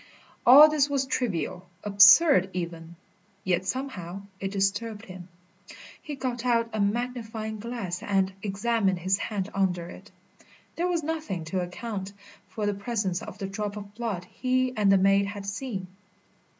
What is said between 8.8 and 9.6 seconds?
his hand